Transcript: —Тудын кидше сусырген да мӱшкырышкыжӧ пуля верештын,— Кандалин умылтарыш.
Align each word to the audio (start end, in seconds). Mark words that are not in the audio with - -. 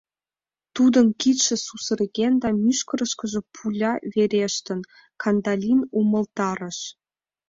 —Тудын 0.75 1.07
кидше 1.21 1.55
сусырген 1.65 2.33
да 2.43 2.49
мӱшкырышкыжӧ 2.63 3.41
пуля 3.53 3.93
верештын,— 4.13 4.79
Кандалин 5.21 5.79
умылтарыш. 5.99 6.79